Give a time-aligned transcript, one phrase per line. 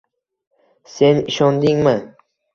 [0.95, 1.95] Sen ishondingmi?